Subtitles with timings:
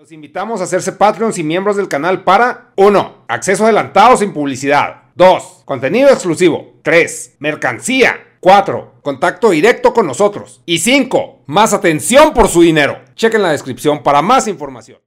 [0.00, 3.26] Los invitamos a hacerse Patreons y miembros del canal para 1.
[3.28, 5.02] Acceso adelantado sin publicidad.
[5.14, 5.64] 2.
[5.66, 6.80] Contenido exclusivo.
[6.82, 7.36] 3.
[7.38, 8.38] Mercancía.
[8.40, 8.94] 4.
[9.02, 10.62] Contacto directo con nosotros.
[10.64, 11.42] Y 5.
[11.48, 12.98] Más atención por su dinero.
[13.14, 15.00] Chequen la descripción para más información.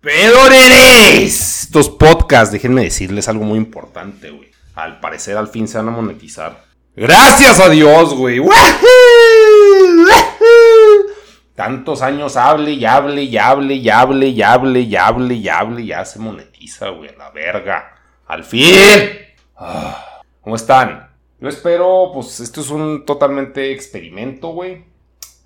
[0.00, 1.64] ¡Pedoreres!
[1.64, 4.52] Estos podcasts, déjenme decirles algo muy importante, güey.
[4.76, 6.66] Al parecer al fin se van a monetizar.
[6.94, 8.38] ¡Gracias a Dios, güey!
[11.60, 15.84] Tantos años hable y hable y hable y hable y hable y hable y hable
[15.84, 18.00] ya se monetiza, güey, la verga.
[18.26, 18.64] ¡Al fin!
[19.58, 21.10] Ah, ¿Cómo están?
[21.38, 24.86] Yo espero, pues esto es un totalmente experimento, güey.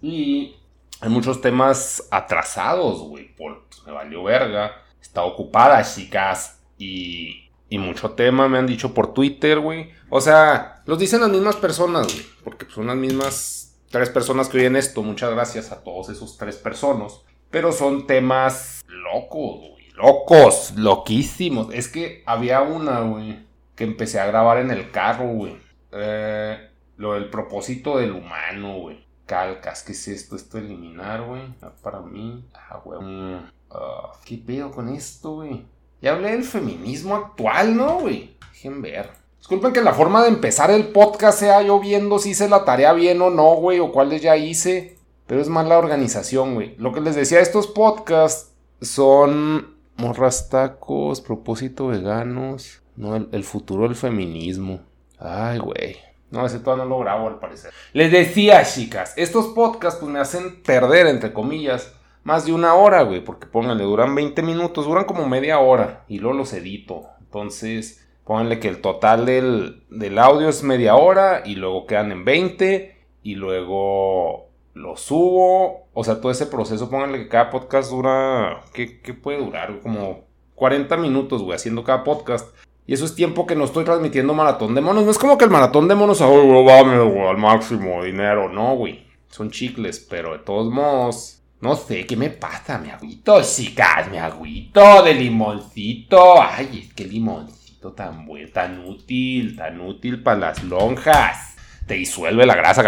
[0.01, 0.55] Y
[1.01, 3.35] hay muchos temas atrasados, güey.
[3.35, 4.71] Por, pues, me valió verga.
[5.03, 6.61] Está ocupada, chicas.
[6.79, 9.91] Y, y mucho tema me han dicho por Twitter, güey.
[10.11, 12.25] O sea, los dicen las mismas personas, güey.
[12.45, 13.64] Porque son las mismas
[13.95, 15.05] tres personas que oyen esto.
[15.05, 17.21] Muchas gracias a todos esos tres personas.
[17.49, 19.89] Pero son temas locos, güey.
[19.95, 21.73] Locos, loquísimos.
[21.73, 25.57] Es que había una, güey, que empecé a grabar en el carro, güey.
[25.93, 26.59] Eh,
[26.97, 29.07] lo del propósito del humano, güey.
[29.27, 30.35] Calcas, ¿qué es esto?
[30.35, 31.43] Esto eliminar, güey.
[31.63, 32.45] Ah, para mí.
[32.53, 33.01] Ah, güey.
[33.01, 35.65] Mm, ah, ¿Qué pedo con esto, güey?
[36.03, 38.37] Ya hablé del feminismo actual, ¿no, güey?
[38.53, 39.09] Dejen ver.
[39.45, 42.95] Disculpen que la forma de empezar el podcast sea yo viendo si hice la tarea
[42.95, 44.97] bien o no, güey, o cuáles ya hice.
[45.27, 46.75] Pero es más la organización, güey.
[46.79, 52.81] Lo que les decía, estos podcasts son morras tacos, propósito veganos.
[52.97, 54.81] No, el, futuro del feminismo.
[55.19, 55.99] Ay, güey.
[56.31, 57.71] No, ese todavía no lo grabo al parecer.
[57.93, 61.93] Les decía, chicas, estos podcasts pues me hacen perder, entre comillas,
[62.23, 63.23] más de una hora, güey.
[63.23, 66.07] Porque pónganle, duran 20 minutos, duran como media hora.
[66.09, 67.03] Y luego los edito.
[67.21, 72.97] Entonces, Pónganle que el total del, audio es media hora y luego quedan en 20
[73.23, 75.89] y luego lo subo.
[75.93, 78.89] O sea, todo ese proceso, pónganle que cada podcast dura, ¿qué,
[79.23, 79.79] puede durar?
[79.81, 80.25] Como
[80.55, 82.55] 40 minutos, güey, haciendo cada podcast.
[82.87, 85.05] Y eso es tiempo que no estoy transmitiendo maratón de monos.
[85.05, 88.49] No es como que el maratón de monos, oh, vamos al máximo dinero.
[88.49, 89.05] No, güey.
[89.29, 92.79] Son chicles, pero de todos modos, no sé, ¿qué me pasa?
[92.79, 96.41] Me agüito, chicas, me agüito de limoncito.
[96.41, 101.55] Ay, es que limoncito tan bueno, tan útil, tan útil para las lonjas.
[101.87, 102.83] Te disuelve la grasa.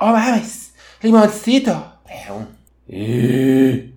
[0.00, 2.00] Oh, mames, limoncito.
[2.88, 3.92] Eh.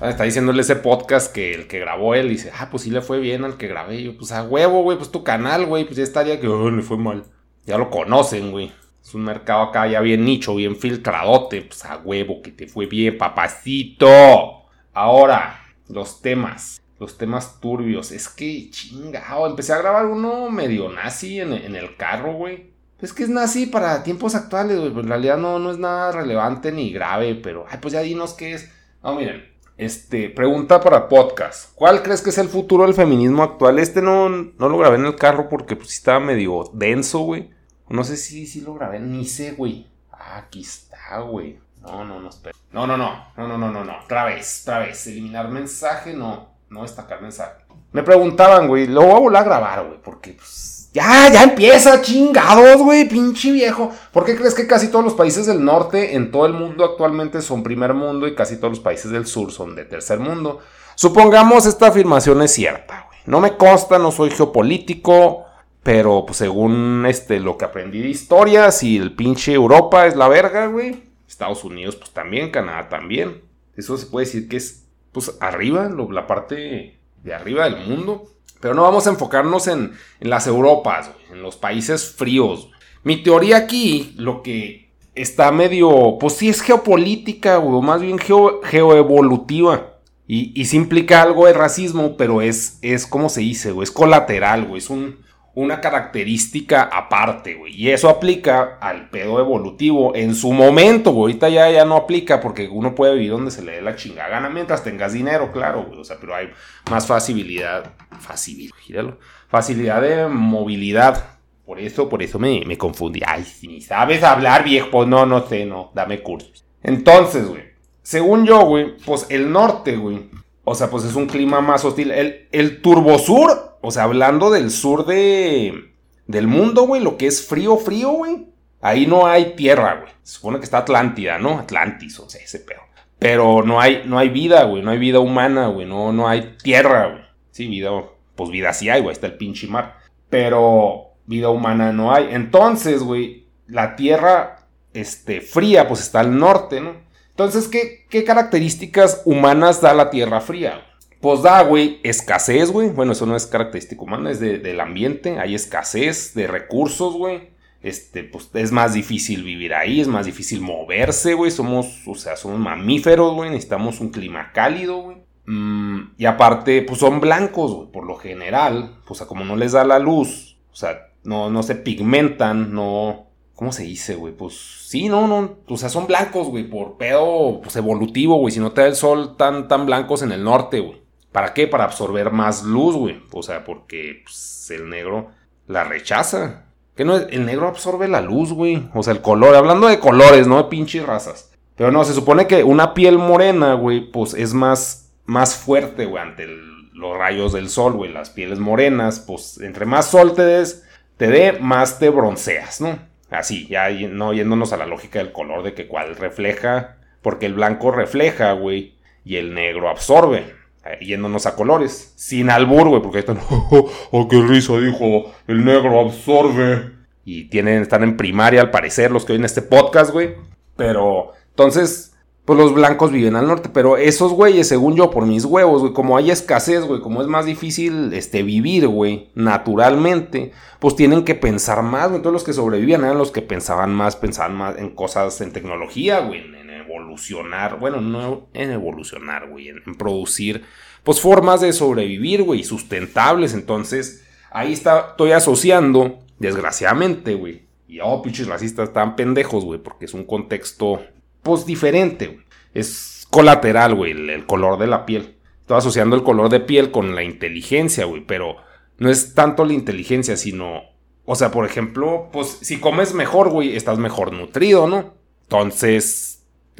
[0.00, 3.20] Está diciéndole ese podcast que el que grabó él dice, ah, pues sí le fue
[3.20, 4.02] bien al que grabé.
[4.02, 6.82] Yo, pues a huevo, güey, pues tu canal, güey, pues ya estaría que oh, le
[6.82, 7.24] fue mal.
[7.66, 8.72] Ya lo conocen, güey.
[9.02, 11.62] Es un mercado acá ya bien nicho, bien filtradote.
[11.62, 14.64] Pues a huevo, que te fue bien, papacito.
[14.94, 18.12] Ahora, los temas los temas turbios.
[18.12, 19.46] Es que chingado.
[19.46, 22.70] Empecé a grabar uno medio nazi en, el carro, güey.
[23.00, 24.90] Es que es nazi para tiempos actuales, güey.
[24.90, 27.64] en realidad no, no es nada relevante ni grave, pero.
[27.68, 28.70] Ay, pues ya dinos qué es.
[29.02, 29.50] No, miren.
[29.78, 31.72] Este, pregunta para podcast.
[31.74, 33.78] ¿Cuál crees que es el futuro del feminismo actual?
[33.78, 37.48] Este no, no lo grabé en el carro porque pues estaba medio denso, güey.
[37.88, 39.86] No sé si, si lo grabé, ni sé, güey.
[40.12, 41.58] Ah, aquí está, güey.
[41.80, 42.54] No, no, no, espera.
[42.72, 44.00] No, no, no, no, no, no, no, no.
[44.04, 45.06] Otra vez, otra vez.
[45.06, 47.64] Eliminar mensaje, no no destacar mensaje.
[47.92, 52.00] Me preguntaban, güey, lo voy a volver a grabar, güey, porque pues, ya, ya empieza,
[52.00, 53.90] chingados, güey, pinche viejo.
[54.12, 57.42] ¿Por qué crees que casi todos los países del norte en todo el mundo actualmente
[57.42, 60.60] son primer mundo y casi todos los países del sur son de tercer mundo?
[60.94, 63.18] Supongamos esta afirmación es cierta, güey.
[63.26, 65.46] No me consta, no soy geopolítico,
[65.82, 70.28] pero pues según este, lo que aprendí de historia, si el pinche Europa es la
[70.28, 73.42] verga, güey, Estados Unidos pues también, Canadá también.
[73.76, 74.79] Eso se puede decir que es
[75.12, 78.26] pues arriba, la parte de arriba del mundo.
[78.60, 82.70] Pero no vamos a enfocarnos en, las Europas, en los países fríos.
[83.02, 89.94] Mi teoría aquí, lo que está medio, pues sí es geopolítica, o más bien geoevolutiva.
[90.26, 94.66] Y, y sí implica algo de racismo, pero es, es como se dice, es colateral,
[94.66, 95.18] güey, es un,
[95.60, 97.74] una característica aparte, güey.
[97.74, 101.32] Y eso aplica al pedo evolutivo en su momento, güey.
[101.32, 104.28] Ahorita ya, ya no aplica porque uno puede vivir donde se le dé la chingada
[104.28, 106.00] gana mientras tengas dinero, claro, güey.
[106.00, 106.50] O sea, pero hay
[106.90, 109.18] más facilidad, facilidad, gíralo,
[109.48, 111.38] facilidad de movilidad.
[111.64, 113.20] Por eso, por eso me, me confundí.
[113.24, 114.90] Ay, si ni sabes hablar, viejo.
[114.90, 115.92] Pues no, no sé, no.
[115.94, 116.64] Dame cursos.
[116.82, 117.62] Entonces, güey.
[118.02, 120.30] Según yo, güey, pues el norte, güey.
[120.64, 122.10] O sea, pues es un clima más hostil.
[122.10, 125.92] El, el turbosur o sea, hablando del sur de,
[126.26, 128.46] del mundo, güey, lo que es frío, frío, güey.
[128.80, 130.12] Ahí no hay tierra, güey.
[130.22, 131.58] Se supone que está Atlántida, ¿no?
[131.58, 132.80] Atlantis, o sea, ese pedo.
[133.18, 134.82] Pero no hay, no hay vida, güey.
[134.82, 135.86] No hay vida humana, güey.
[135.86, 137.22] No, no hay tierra, güey.
[137.50, 137.90] Sí, vida,
[138.34, 139.12] pues vida sí hay, güey.
[139.12, 139.98] Está el pinche mar.
[140.30, 142.28] Pero vida humana no hay.
[142.30, 146.94] Entonces, güey, la tierra, este, fría, pues está al norte, ¿no?
[147.40, 150.89] Entonces, ¿qué, qué características humanas da la Tierra fría?
[151.20, 152.88] Pues da, güey, escasez, güey.
[152.88, 155.38] Bueno, eso no es característica humana, es del ambiente.
[155.38, 157.50] Hay escasez de recursos, güey.
[157.82, 161.50] Este, pues es más difícil vivir ahí, es más difícil moverse, güey.
[161.50, 163.50] Somos, o sea, somos mamíferos, güey.
[163.50, 165.18] Necesitamos un clima cálido, güey.
[165.46, 167.90] Mm, y aparte, pues son blancos, güey.
[167.90, 171.74] Por lo general, pues como no les da la luz, o sea, no, no se
[171.74, 173.26] pigmentan, no.
[173.54, 174.34] ¿Cómo se dice, güey?
[174.34, 174.54] Pues
[174.88, 175.56] sí, no, no.
[175.68, 178.54] O sea, son blancos, güey, por pedo pues, evolutivo, güey.
[178.54, 181.00] Si no te da el sol tan, tan blancos en el norte, güey.
[181.32, 181.66] ¿Para qué?
[181.66, 183.22] Para absorber más luz, güey.
[183.32, 185.28] O sea, porque pues, el negro
[185.66, 186.64] la rechaza.
[186.96, 188.88] Que no, el negro absorbe la luz, güey.
[188.94, 189.54] O sea, el color.
[189.54, 191.52] Hablando de colores, no de pinches razas.
[191.76, 196.22] Pero no, se supone que una piel morena, güey, pues es más, más fuerte, güey,
[196.22, 196.46] ante
[196.92, 198.12] los rayos del sol, güey.
[198.12, 200.84] Las pieles morenas, pues entre más sol te des,
[201.16, 202.98] te dé, más te bronceas, ¿no?
[203.30, 206.96] Así, ya no yéndonos a la lógica del color de que cuál refleja.
[207.22, 208.94] Porque el blanco refleja, güey.
[209.24, 210.59] Y el negro absorbe.
[210.90, 212.12] Eh, yéndonos a colores.
[212.16, 216.92] Sin albur, güey, porque están, oh, oh, qué risa, dijo, el negro absorbe.
[217.24, 220.34] Y tienen, están en primaria al parecer los que oyen este podcast, güey.
[220.76, 223.68] Pero, entonces, pues los blancos viven al norte.
[223.72, 227.28] Pero esos güeyes, según yo, por mis huevos, güey, como hay escasez, güey, como es
[227.28, 232.22] más difícil este, vivir, güey, naturalmente, pues tienen que pensar más, güey.
[232.22, 236.20] Todos los que sobrevivían eran los que pensaban más, pensaban más en cosas, en tecnología,
[236.20, 236.42] güey,
[236.90, 240.64] evolucionar, bueno, no en evolucionar, güey, en, producir,
[241.02, 243.54] pues formas de sobrevivir, güey, sustentables.
[243.54, 247.62] Entonces, ahí está, estoy asociando, desgraciadamente, güey.
[247.88, 251.02] Y, oh, pinches racistas están pendejos, güey, porque es un contexto,
[251.42, 252.44] pues, diferente, güey.
[252.74, 255.36] Es colateral, güey, el, el color de la piel.
[255.60, 258.56] Estoy asociando el color de piel con la inteligencia, güey, pero
[258.98, 260.90] no es tanto la inteligencia, sino
[261.32, 265.14] o sea, por ejemplo, pues si comes mejor, güey, estás mejor nutrido, ¿no?
[265.42, 266.29] Entonces,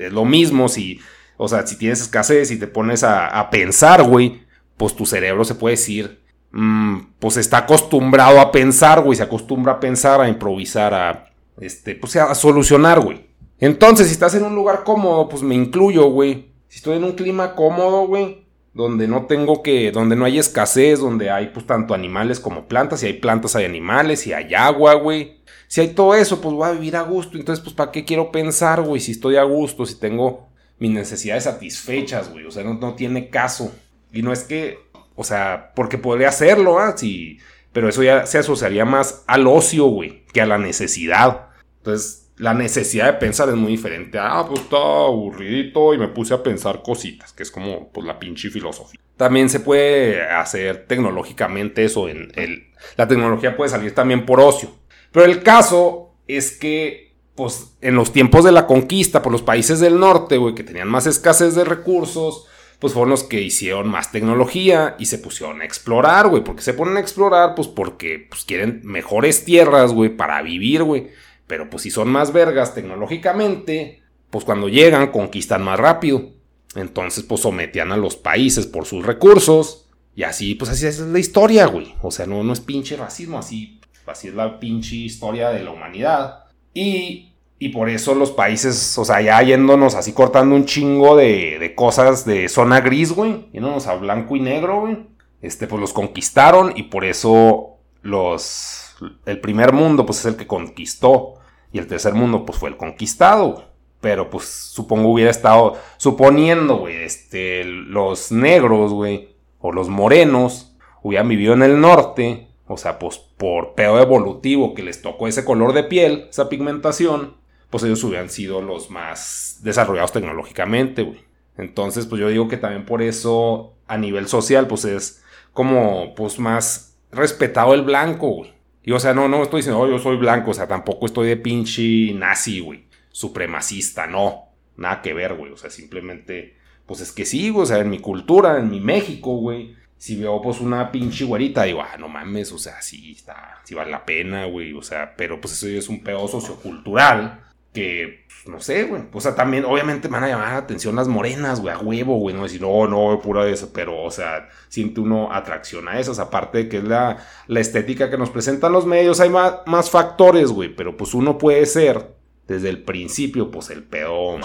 [0.07, 1.01] es lo mismo si,
[1.37, 4.43] o sea, si tienes escasez y te pones a, pensar, güey,
[4.77, 6.21] pues tu cerebro se puede decir,
[6.53, 11.95] mm, pues está acostumbrado a pensar, güey, se acostumbra a pensar, a improvisar, a, este,
[11.95, 13.31] pues a solucionar, güey.
[13.59, 16.53] Entonces, si estás en un lugar cómodo, pues me incluyo, güey.
[16.69, 21.01] Si estoy en un clima cómodo, güey, donde no tengo que, donde no hay escasez,
[21.01, 24.95] donde hay pues tanto animales como plantas, si hay plantas hay animales, si hay agua,
[24.95, 25.40] güey.
[25.71, 27.39] Si hay todo eso, pues voy a vivir a gusto.
[27.39, 29.01] Entonces, pues, ¿para qué quiero pensar, güey?
[29.01, 30.49] Si estoy a gusto, si tengo
[30.81, 32.45] mis necesidades satisfechas, güey.
[32.45, 33.73] O sea, no, tiene caso.
[34.13, 34.81] Y no es que,
[35.15, 36.97] o sea, porque podría hacerlo, ¿ah?
[36.97, 37.39] Sí,
[37.73, 41.51] pero eso ya se asociaría más al ocio, güey, que a la necesidad.
[41.77, 44.19] Entonces, la necesidad de pensar es muy diferente.
[44.21, 48.19] Ah, pues estaba aburridito y me puse a pensar cositas, que es como pues, la
[48.19, 48.99] pinche filosofía.
[49.17, 52.09] También se puede hacer tecnológicamente eso.
[52.09, 54.80] En el, la tecnología puede salir también por ocio.
[55.13, 59.81] Pero el caso es que, pues, en los tiempos de la conquista por los países
[59.81, 62.47] del norte, güey, que tenían más escasez de recursos,
[62.79, 66.43] pues fueron los que hicieron más tecnología y se pusieron a explorar, güey.
[66.43, 67.55] ¿Por qué se ponen a explorar?
[67.55, 71.09] Pues porque pues, quieren mejores tierras, güey, para vivir, güey.
[71.47, 76.31] Pero pues si son más vergas tecnológicamente, pues cuando llegan conquistan más rápido.
[76.75, 79.89] Entonces, pues sometían a los países por sus recursos.
[80.15, 81.95] Y así, pues así es la historia, güey.
[82.01, 83.80] O sea, no, no es pinche racismo, así
[84.11, 86.45] Así es la pinche historia de la humanidad.
[86.75, 91.59] Y, y por eso los países, o sea, ya yéndonos así cortando un chingo de,
[91.61, 93.49] de cosas de zona gris, güey.
[93.53, 95.07] Yéndonos a blanco y negro, güey.
[95.43, 98.97] Este, pues los conquistaron y por eso los...
[99.25, 101.35] El primer mundo, pues es el que conquistó.
[101.73, 103.71] Y el tercer mundo, pues fue el conquistado.
[104.01, 111.29] Pero pues supongo hubiera estado suponiendo, güey, este, los negros, güey, o los morenos, hubieran
[111.29, 115.73] vivido en el norte o sea, pues por pedo evolutivo que les tocó ese color
[115.73, 117.39] de piel, esa pigmentación,
[117.71, 121.21] pues ellos hubieran sido los más desarrollados tecnológicamente, güey.
[121.57, 126.39] Entonces, pues yo digo que también por eso a nivel social, pues es como, pues
[126.39, 128.53] más respetado el blanco, güey.
[128.83, 131.29] Y o sea, no, no estoy diciendo, oh, yo soy blanco, o sea, tampoco estoy
[131.29, 132.85] de pinche nazi, güey.
[133.11, 134.51] Supremacista, no.
[134.77, 135.51] Nada que ver, güey.
[135.51, 137.63] O sea, simplemente, pues es que sí, güey.
[137.63, 141.65] O sea, en mi cultura, en mi México, güey si veo pues una pinche güerita,
[141.65, 145.15] digo, ah, no mames, o sea, sí está, sí vale la pena, güey, o sea,
[145.15, 149.67] pero pues eso es un pedo sociocultural que, pues, no sé, güey, o sea, también
[149.67, 152.63] obviamente me van a llamar la atención las morenas, güey, a huevo, güey, no decir,
[152.63, 156.69] no, no, pura de eso, pero, o sea, siente uno atracción a esas, aparte de
[156.71, 160.75] que es la, la estética que nos presentan los medios, hay más, más factores, güey,
[160.75, 162.17] pero pues uno puede ser,
[162.49, 164.39] desde el principio, pues el pedo,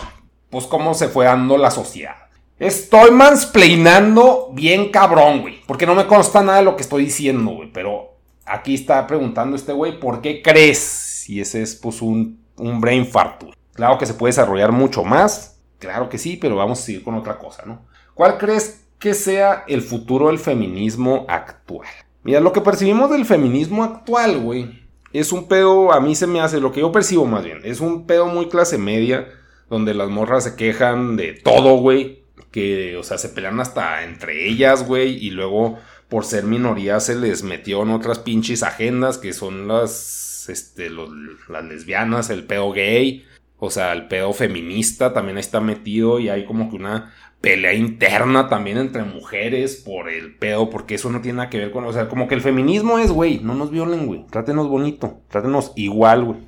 [0.49, 2.24] pues cómo se fue dando la sociedad.
[2.59, 5.61] Estoy mansplainando bien cabrón, güey.
[5.67, 7.71] Porque no me consta nada de lo que estoy diciendo, güey.
[7.71, 11.29] Pero aquí está preguntando este güey, ¿por qué crees?
[11.29, 13.43] Y ese es pues un, un brain fart,
[13.73, 15.59] Claro que se puede desarrollar mucho más.
[15.79, 17.85] Claro que sí, pero vamos a seguir con otra cosa, ¿no?
[18.13, 21.87] ¿Cuál crees que sea el futuro del feminismo actual?
[22.23, 26.39] Mira, lo que percibimos del feminismo actual, güey, es un pedo, a mí se me
[26.39, 29.27] hace, lo que yo percibo más bien, es un pedo muy clase media,
[29.69, 34.47] donde las morras se quejan de todo, güey, que, o sea, se pelean hasta entre
[34.47, 35.77] ellas, güey, y luego
[36.09, 41.65] por ser minoría se les metió en otras pinches agendas que son las, este, las
[41.65, 43.25] lesbianas, el pedo gay,
[43.57, 48.49] o sea, el pedo feminista también está metido y hay como que una pelea interna
[48.49, 51.93] también entre mujeres por el pedo, porque eso no tiene nada que ver con, o
[51.93, 56.23] sea, como que el feminismo es, güey, no nos violen, güey, trátenos bonito, trátenos igual,
[56.25, 56.39] güey.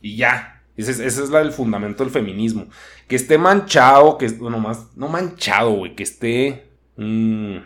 [0.00, 2.66] Y ya, ese es, el fundamento del feminismo.
[3.06, 6.68] Que esté manchado, que, bueno, más, no manchado, güey, que esté...
[6.96, 7.58] Mm,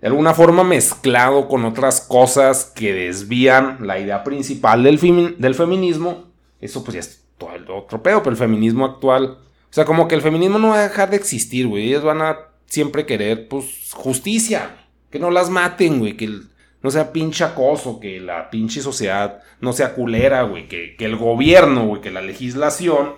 [0.00, 6.24] de alguna forma mezclado con otras cosas que desvían la idea principal del, feminismo,
[6.60, 10.08] eso pues ya es todo el otro pedo, pero el feminismo actual, o sea, como
[10.08, 13.46] que el feminismo no va a dejar de existir, güey, ellos van a siempre querer,
[13.48, 16.40] pues, justicia, que no las maten, güey, que
[16.82, 21.16] no sea pinche acoso, que la pinche sociedad no sea culera, güey, que, que el
[21.16, 23.14] gobierno, güey, que la legislación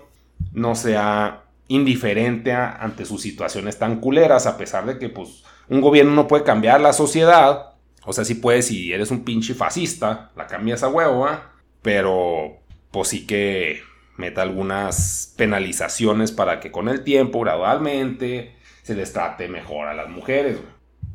[0.53, 6.13] no sea indiferente ante sus situaciones tan culeras, a pesar de que, pues, un gobierno
[6.13, 10.47] no puede cambiar la sociedad, o sea, sí puede si eres un pinche fascista, la
[10.47, 11.39] cambias a huevo, ¿eh?
[11.83, 12.59] pero
[12.91, 13.81] pues sí que
[14.17, 20.09] meta algunas penalizaciones para que con el tiempo, gradualmente, se les trate mejor a las
[20.09, 20.59] mujeres,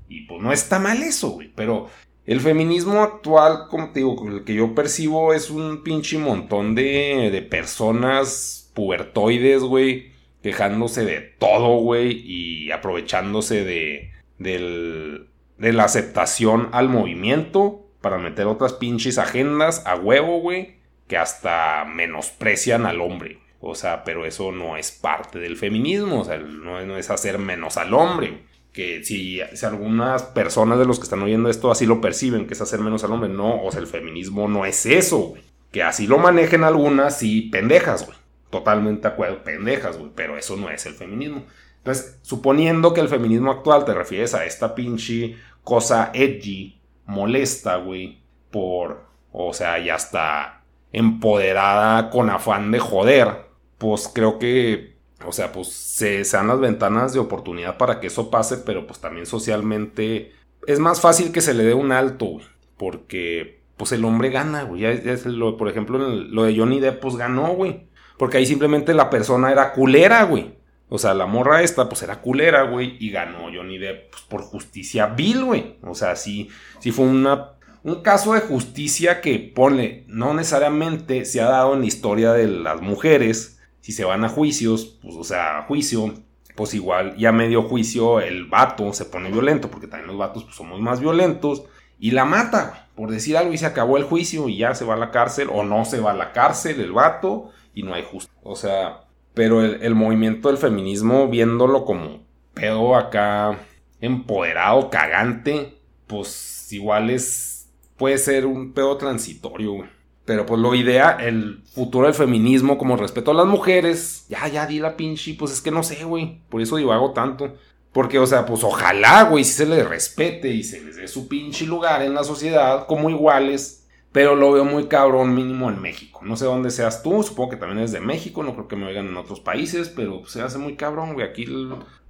[0.10, 1.52] Y pues no está mal eso, güey.
[1.54, 1.90] Pero
[2.28, 7.30] el feminismo actual, como te digo, el que yo percibo es un pinche montón de,
[7.32, 10.12] de personas pubertoides, güey,
[10.44, 18.46] quejándose de todo, güey, y aprovechándose de, del, de la aceptación al movimiento para meter
[18.46, 23.40] otras pinches agendas a huevo, güey que hasta menosprecian al hombre.
[23.60, 27.78] O sea, pero eso no es parte del feminismo, o sea, no, es hacer menos
[27.78, 28.44] al hombre.
[28.78, 32.62] Que si, algunas personas de los que están oyendo esto así lo perciben, que es
[32.62, 35.42] hacer menos al hombre, no, o sea, el feminismo no es eso, güey.
[35.72, 38.16] Que así lo manejen algunas, sí, pendejas, güey.
[38.52, 41.44] Totalmente de acuerdo, pendejas, güey, pero eso no es el feminismo.
[41.80, 48.20] Entonces, suponiendo que el feminismo actual te refieres a esta pinche cosa edgy, molesta, güey,
[48.52, 50.62] por, o sea, ya está
[50.94, 53.48] empoderada con afán de joder,
[53.80, 58.30] pues creo que, o sea, pues se, dan las ventanas de oportunidad para que eso
[58.30, 60.34] pase, pero pues también socialmente
[60.68, 62.46] es más fácil que se le dé un alto, güey,
[62.78, 64.82] porque pues el hombre gana, güey.
[64.82, 67.88] Ya, es lo, por ejemplo, lo de Johnny Depp, pues ganó, güey.
[68.18, 70.58] Porque ahí simplemente la persona era culera, güey.
[70.90, 72.98] O sea, la morra esta, pues era culera, güey.
[73.00, 75.78] Y ganó Johnny Depp pues, por justicia vil, güey.
[75.84, 77.58] O sea, sí, sí fue una
[77.88, 82.46] un caso de justicia que pone, no necesariamente se ha dado en la historia de
[82.46, 83.57] las mujeres,
[83.88, 86.14] si se van a juicios, pues o sea, a juicio,
[86.56, 90.58] pues igual ya medio juicio el vato se pone violento, porque también los vatos pues,
[90.58, 91.64] somos más violentos,
[91.98, 94.96] y la mata, por decir algo, y se acabó el juicio y ya se va
[94.96, 98.04] a la cárcel, o no se va a la cárcel el vato, y no hay
[98.04, 98.38] justicia.
[98.44, 103.58] O sea, pero el, el movimiento del feminismo, viéndolo como pedo acá
[104.02, 105.78] empoderado, cagante,
[106.08, 109.97] pues igual es puede ser un pedo transitorio, güey.
[110.28, 114.26] Pero pues lo idea, el futuro del feminismo como respeto a las mujeres.
[114.28, 116.42] Ya, ya di la pinche, pues es que no sé, güey.
[116.50, 117.56] Por eso digo, hago tanto.
[117.94, 121.30] Porque, o sea, pues ojalá, güey, si se les respete y se les dé su
[121.30, 123.88] pinche lugar en la sociedad como iguales.
[124.12, 126.20] Pero lo veo muy cabrón mínimo en México.
[126.24, 128.88] No sé dónde seas tú, supongo que también es de México, no creo que me
[128.88, 131.26] oigan en otros países, pero se hace muy cabrón, güey.
[131.26, 131.46] Aquí,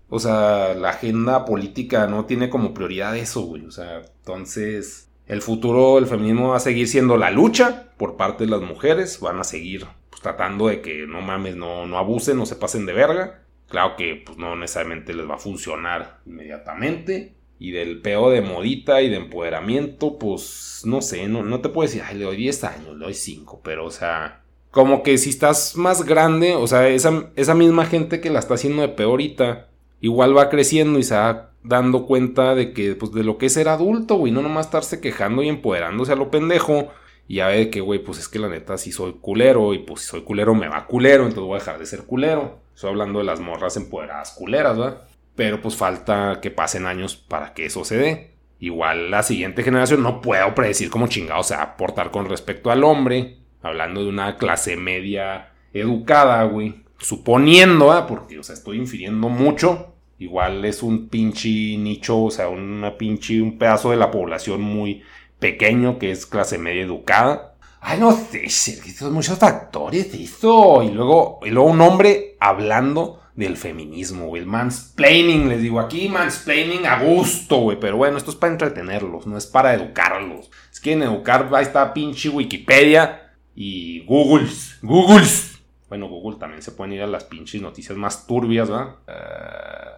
[0.09, 3.63] o sea, la agenda política no tiene como prioridad eso, güey.
[3.65, 8.45] O sea, entonces el futuro del feminismo va a seguir siendo la lucha por parte
[8.45, 9.19] de las mujeres.
[9.19, 12.85] Van a seguir pues, tratando de que no mames, no, no abusen, no se pasen
[12.85, 13.43] de verga.
[13.67, 17.35] Claro que pues, no necesariamente les va a funcionar inmediatamente.
[17.59, 21.87] Y del peo de modita y de empoderamiento, pues no sé, no, no te puedo
[21.87, 25.31] decir, ay, le doy 10 años, le doy 5, pero o sea, como que si
[25.31, 29.69] estás más grande, o sea, esa, esa misma gente que la está haciendo de peorita,
[30.01, 33.53] igual va creciendo y se va dando cuenta de que, pues, de lo que es
[33.53, 36.89] ser adulto, güey, no nomás estarse quejando y empoderándose a lo pendejo.
[37.27, 40.01] Y ya ve que, güey, pues es que la neta si soy culero y pues
[40.01, 42.59] si soy culero me va culero, entonces voy a dejar de ser culero.
[42.73, 45.01] Estoy hablando de las morras empoderadas culeras, ¿verdad?
[45.35, 48.31] Pero pues falta que pasen años para que eso se dé.
[48.59, 52.71] Igual la siguiente generación no puedo predecir cómo chingado se va a portar con respecto
[52.71, 53.37] al hombre.
[53.61, 56.83] Hablando de una clase media educada, güey.
[56.97, 58.07] Suponiendo, ¿ah?
[58.07, 63.41] Porque, o sea, estoy infiriendo mucho Igual es un pinche nicho, o sea, una pinche,
[63.41, 65.03] un pedazo de la población muy
[65.39, 67.55] pequeño que es clase media educada.
[67.79, 70.81] Ay, no sé, son muchos factores eso.
[70.83, 74.41] Y luego, y luego un hombre hablando del feminismo, güey.
[74.41, 77.79] El mansplaining, les digo aquí, mansplaining a gusto, güey.
[77.79, 80.49] Pero bueno, esto es para entretenerlos, no es para educarlos.
[80.71, 84.79] Si quieren educar, ahí está pinche Wikipedia y Googles.
[84.81, 85.56] Googles.
[85.89, 88.95] Bueno, Google también se pueden ir a las pinches noticias más turbias, ¿verdad?
[89.07, 89.97] Eh,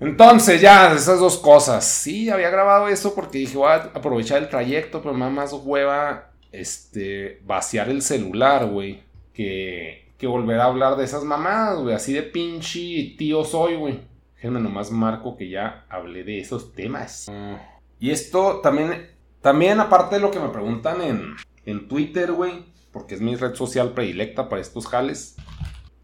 [0.00, 1.84] entonces, ya, esas dos cosas.
[1.84, 5.52] Sí, había grabado eso porque dije, voy a aprovechar el trayecto, pero me da más
[5.52, 9.02] hueva este, vaciar el celular, güey.
[9.32, 11.94] Que, que volver a hablar de esas mamadas, güey.
[11.94, 14.00] Así de pinche tío soy, güey.
[14.36, 17.30] Déjenme nomás marco que ya hablé de esos temas.
[17.98, 21.34] y esto también, también aparte de lo que me preguntan en,
[21.66, 25.36] en Twitter, güey porque es mi red social predilecta para estos jales.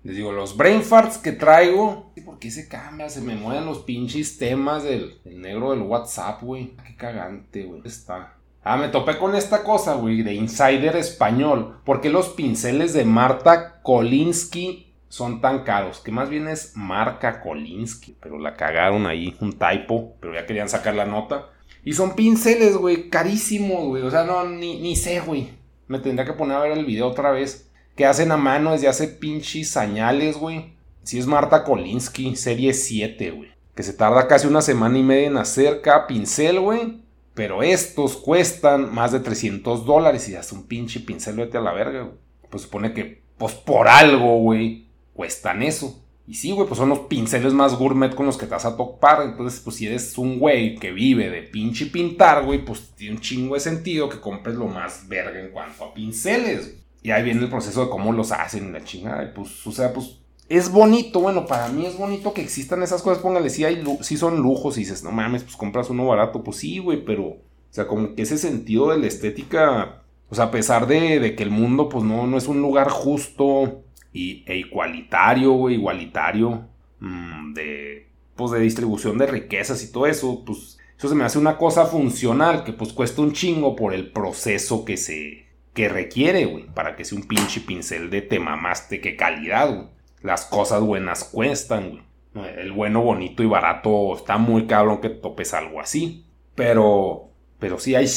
[0.03, 2.13] Les digo, los brain farts que traigo.
[2.25, 3.09] ¿Por qué se cambia?
[3.09, 6.73] Se me mueven los pinches temas del, negro del WhatsApp, güey.
[6.85, 7.83] Qué cagante, güey.
[7.85, 8.35] Está.
[8.65, 11.81] Ah, me topé con esta cosa, güey, de Insider Español.
[11.85, 16.01] ¿Por qué los pinceles de Marta Kolinsky son tan caros?
[16.01, 18.17] Que más bien es Marca Kolinsky.
[18.21, 20.17] Pero la cagaron ahí, un typo.
[20.19, 21.51] Pero ya querían sacar la nota.
[21.85, 24.03] Y son pinceles, güey, carísimos, güey.
[24.03, 25.60] O sea, no, ni, ni sé, güey.
[25.91, 27.69] Me tendría que poner a ver el video otra vez.
[27.97, 30.75] Que hacen a mano desde hace pinches señales, güey.
[31.03, 33.51] Si es Marta Kolinsky, serie 7, güey.
[33.75, 37.03] Que se tarda casi una semana y media en hacer cada pincel, güey.
[37.35, 41.73] Pero estos cuestan más de 300 dólares y hace un pinche pincel, vete a la
[41.73, 42.15] verga, güey.
[42.49, 46.01] Pues supone que, pues por algo, güey, cuestan eso.
[46.31, 48.77] Y sí, güey, pues son los pinceles más gourmet con los que te vas a
[48.77, 49.21] topar.
[49.23, 53.21] Entonces, pues si eres un güey que vive de pinche pintar, güey, pues tiene un
[53.21, 56.77] chingo de sentido que compres lo más verga en cuanto a pinceles.
[57.03, 59.25] Y ahí viene el proceso de cómo los hacen, la chingada.
[59.25, 63.03] Y pues, o sea, pues es bonito, bueno, para mí es bonito que existan esas
[63.03, 63.21] cosas.
[63.21, 66.45] Póngale, si hay, si son lujos y dices, no mames, pues compras uno barato.
[66.45, 67.39] Pues sí, güey, pero, o
[67.71, 71.43] sea, como que ese sentido de la estética, o sea, a pesar de, de que
[71.43, 76.67] el mundo, pues no, no es un lugar justo y, e igualitario, igualitario
[77.01, 81.39] mm, de, pues, de distribución de riquezas y todo eso, pues eso se me hace
[81.39, 86.45] una cosa funcional que pues cuesta un chingo por el proceso que se que requiere,
[86.47, 89.89] güey, para que sea un pinche pincel de te mamaste, qué calidad.
[90.21, 92.03] Las cosas buenas cuestan.
[92.35, 96.27] El bueno, bonito y barato está muy cabrón que topes algo así.
[96.55, 98.09] Pero, pero sí, hay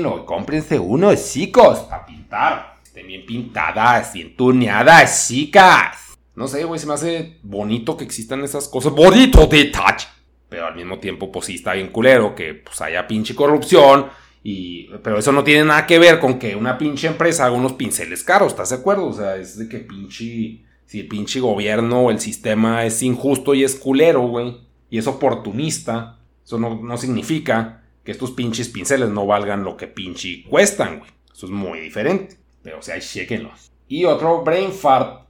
[0.00, 6.18] lo cómprense uno, chicos, a pintar estén bien pintadas, bien tuneadas, chicas.
[6.34, 8.92] No sé, güey, se me hace bonito que existan esas cosas.
[8.92, 10.02] Bonito de touch.
[10.50, 14.08] Pero al mismo tiempo, pues sí está bien culero que pues haya pinche corrupción.
[14.44, 17.72] Y, pero eso no tiene nada que ver con que una pinche empresa haga unos
[17.72, 19.06] pinceles caros, ¿estás de acuerdo?
[19.06, 20.60] O sea, es de que pinche.
[20.84, 24.58] Si el pinche gobierno o el sistema es injusto y es culero, güey,
[24.90, 29.86] y es oportunista, eso no, no significa que estos pinches pinceles no valgan lo que
[29.86, 31.10] pinche cuestan, güey.
[31.32, 32.41] Eso es muy diferente.
[32.62, 33.72] Pero, o sea, chequenlos.
[33.88, 35.26] Y otro brain fart.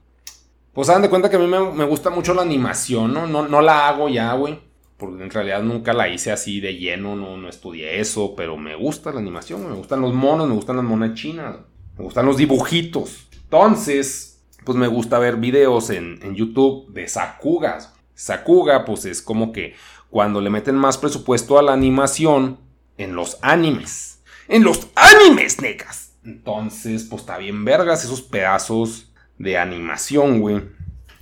[0.73, 3.27] Pues hagan de cuenta que a mí me, gusta mucho la animación, ¿no?
[3.27, 3.47] ¿no?
[3.47, 4.59] No la hago ya, güey.
[4.97, 8.35] Porque en realidad nunca la hice así de lleno, no, no estudié eso.
[8.35, 11.57] Pero me gusta la animación, me gustan los monos, me gustan las monas chinas.
[11.97, 13.27] Me gustan los dibujitos.
[13.43, 17.93] Entonces, pues me gusta ver videos en, en YouTube de Sakugas.
[18.15, 19.75] Sakuga, pues es como que
[20.09, 22.59] cuando le meten más presupuesto a la animación
[22.97, 24.23] en los animes.
[24.47, 26.12] En los animes, negas.
[26.25, 30.61] Entonces, pues está bien vergas esos pedazos de animación, güey.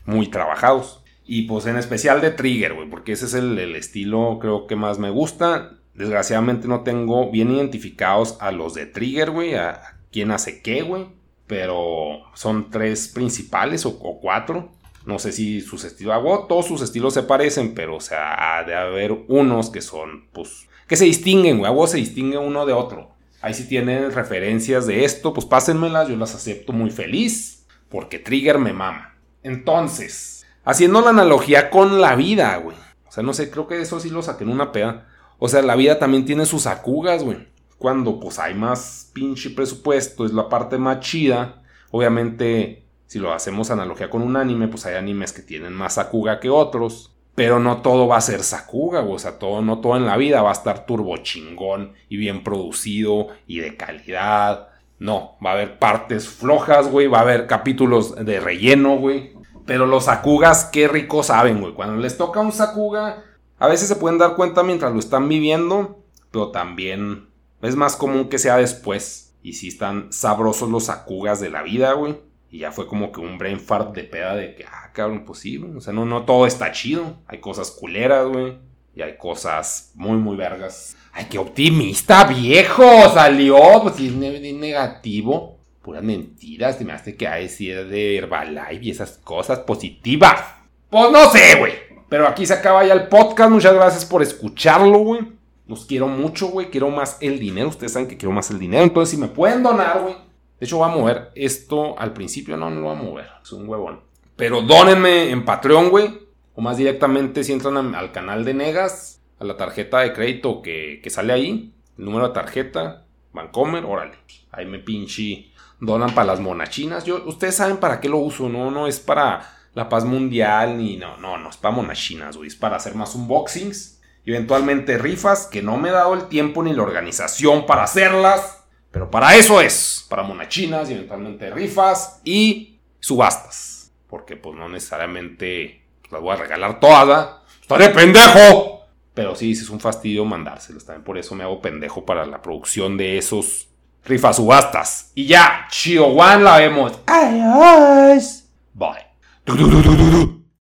[0.05, 1.03] Muy trabajados.
[1.25, 2.89] Y pues en especial de Trigger, güey.
[2.89, 5.77] Porque ese es el, estilo creo que más me gusta.
[5.93, 9.55] Desgraciadamente no tengo bien identificados a los de Trigger, güey.
[9.55, 11.07] A, quién hace qué, güey.
[11.47, 14.71] Pero son tres principales o, cuatro.
[15.05, 16.13] No sé si sus estilos.
[16.13, 20.27] Hago, todos sus estilos se parecen, pero o sea, ha de haber unos que son,
[20.31, 21.71] pues, que se distinguen, güey.
[21.71, 23.09] A se distingue uno de otro.
[23.41, 28.59] Ahí si tienen referencias de esto, pues pásenmelas, yo las acepto muy feliz, porque Trigger
[28.59, 29.15] me mama.
[29.43, 32.77] Entonces, haciendo la analogía con la vida, güey.
[33.07, 35.07] O sea, no sé, creo que eso sí lo saqué en una peda.
[35.39, 37.47] O sea, la vida también tiene sus acugas, güey.
[37.77, 41.63] Cuando pues hay más pinche presupuesto, es la parte más chida.
[41.89, 46.39] Obviamente, si lo hacemos analogía con un anime, pues hay animes que tienen más acuga
[46.39, 47.13] que otros.
[47.35, 50.41] Pero no todo va a ser Sakuga, o sea, todo, no todo en la vida
[50.41, 54.67] va a estar turbo chingón y bien producido y de calidad.
[54.99, 59.33] No, va a haber partes flojas, güey, va a haber capítulos de relleno, güey.
[59.65, 61.73] Pero los Sakugas, qué rico saben, güey.
[61.73, 63.23] Cuando les toca un Sakuga,
[63.57, 67.29] a veces se pueden dar cuenta mientras lo están viviendo, pero también
[67.61, 69.33] es más común que sea después.
[69.43, 72.17] Y si están sabrosos los Sakugas de la vida, güey.
[72.51, 75.39] Y ya fue como que un brain fart de peda de que, ah, cabrón, pues
[75.39, 77.15] sí, O sea, no, no todo está chido.
[77.25, 78.57] Hay cosas culeras, güey.
[78.93, 80.97] Y hay cosas muy, muy vergas.
[81.13, 82.83] ¡Ay, qué optimista, viejo!
[83.13, 85.59] Salió, pues sí, negativo.
[85.81, 90.41] Puras mentiras, te me hace que a decir de Herbalife y esas cosas positivas.
[90.89, 91.73] Pues no sé, güey.
[92.09, 93.49] Pero aquí se acaba ya el podcast.
[93.49, 95.21] Muchas gracias por escucharlo, güey.
[95.67, 96.69] Los quiero mucho, güey.
[96.69, 97.69] Quiero más el dinero.
[97.69, 98.83] Ustedes saben que quiero más el dinero.
[98.83, 100.30] Entonces, si me pueden donar, güey.
[100.61, 102.55] De hecho, voy a mover esto al principio.
[102.55, 103.29] No, no lo voy a mover.
[103.41, 104.01] Es un huevón.
[104.35, 106.19] Pero dónenme en Patreon, güey.
[106.53, 109.23] O más directamente si entran al canal de Negas.
[109.39, 111.73] A la tarjeta de crédito que, que sale ahí.
[111.97, 113.07] El número de tarjeta.
[113.33, 114.13] Vancomer, órale.
[114.51, 117.05] Ahí me pinche donan para las monachinas.
[117.05, 118.69] Yo, ustedes saben para qué lo uso, ¿no?
[118.69, 119.41] No es para
[119.73, 122.49] la paz mundial ni no, no, no, es para monachinas, güey.
[122.49, 123.99] Es para hacer más unboxings.
[124.23, 128.60] Y eventualmente rifas que no me he dado el tiempo ni la organización para hacerlas.
[128.91, 130.05] Pero para eso es.
[130.09, 133.91] Para monachinas y eventualmente rifas y subastas.
[134.07, 137.41] Porque pues no necesariamente las voy a regalar todas.
[137.61, 138.81] ¡Estaré pendejo!
[139.13, 140.85] Pero sí, es un fastidio mandárselas.
[140.85, 143.69] También por eso me hago pendejo para la producción de esos
[144.03, 145.11] Rifa subastas.
[145.15, 145.67] Y ya,
[145.99, 146.99] One la vemos.
[147.05, 148.45] Adiós.
[148.73, 150.40] Bye.